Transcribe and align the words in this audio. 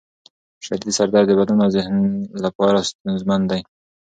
شدید 0.65 0.91
سر 0.97 1.07
درد 1.13 1.27
د 1.29 1.31
بدن 1.39 1.57
او 1.65 1.69
ذهن 1.75 1.95
لپاره 2.45 2.87
ستونزمن 2.89 3.41
دی. 3.49 3.61